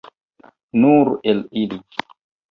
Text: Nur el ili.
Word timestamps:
Nur 0.85 1.11
el 1.33 1.43
ili. 1.65 1.79